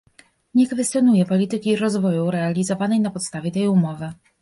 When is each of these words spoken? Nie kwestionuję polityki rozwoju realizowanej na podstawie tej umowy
Nie 0.53 0.67
kwestionuję 0.67 1.25
polityki 1.25 1.75
rozwoju 1.75 2.31
realizowanej 2.31 2.99
na 2.99 3.09
podstawie 3.09 3.51
tej 3.51 3.67
umowy 3.67 4.13